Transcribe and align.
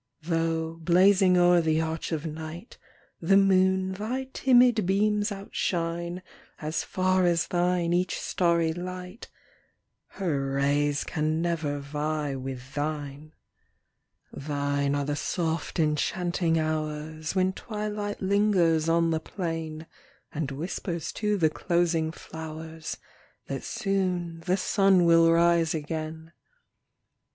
Though, 0.23 0.77
blazing 0.81 1.37
o'er 1.37 1.61
the 1.61 1.79
arch 1.79 2.11
of 2.11 2.25
night, 2.25 2.79
The 3.21 3.37
moon 3.37 3.91
thy 3.91 4.29
timid 4.33 4.83
beams 4.87 5.31
outshine 5.31 6.23
As 6.59 6.83
far 6.83 7.25
as 7.27 7.45
thine 7.45 7.93
each 7.93 8.17
starry 8.19 8.73
light; 8.73 9.27
ŌĆö 9.29 10.17
Her 10.17 10.51
rays 10.53 11.03
can 11.03 11.39
never 11.39 11.77
vie 11.77 12.33
with 12.35 12.73
thine. 12.73 13.33
125 14.31 14.47
Thine 14.47 14.95
are 14.95 15.05
the 15.05 15.15
soft 15.15 15.77
enchanting 15.79 16.57
hours 16.57 17.35
When 17.35 17.53
twilight 17.53 18.23
lingers 18.23 18.89
on 18.89 19.11
the 19.11 19.19
plain, 19.19 19.85
And 20.31 20.49
whispers 20.49 21.11
to 21.11 21.37
the 21.37 21.51
closing 21.51 22.11
flowers, 22.11 22.97
That 23.45 23.61
soon 23.63 24.39
the 24.47 24.57
sun 24.57 25.05
will 25.05 25.31
rise 25.31 25.75
again. 25.75 26.31